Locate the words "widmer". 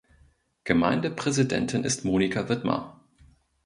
2.49-2.99